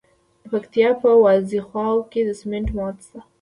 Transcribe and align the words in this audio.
د 0.41 0.43
پکتیکا 0.51 0.91
په 1.01 1.09
وازیخوا 1.25 1.85
کې 2.11 2.21
د 2.25 2.29
سمنټو 2.39 2.73
مواد 2.77 2.95
شته. 3.05 3.19